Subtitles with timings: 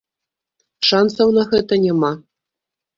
[0.89, 2.11] Шанцаў на гэта няма.